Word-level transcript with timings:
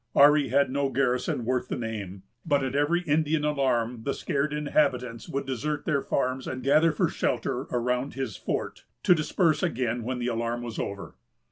Ourry 0.15 0.47
had 0.49 0.71
no 0.71 0.89
garrison 0.89 1.45
worth 1.45 1.67
the 1.67 1.75
name; 1.77 2.23
but 2.43 2.63
at 2.63 2.73
every 2.73 3.01
Indian 3.01 3.45
alarm 3.45 4.01
the 4.01 4.15
scared 4.15 4.51
inhabitants 4.51 5.29
would 5.29 5.45
desert 5.45 5.85
their 5.85 6.01
farms, 6.01 6.47
and 6.47 6.63
gather 6.63 6.91
for 6.91 7.07
shelter 7.07 7.67
around 7.71 8.15
his 8.15 8.35
fort, 8.35 8.85
to 9.03 9.13
disperse 9.13 9.61
again 9.61 10.01
when 10.01 10.17
the 10.17 10.25
alarm 10.25 10.63
was 10.63 10.79
over. 10.79 11.17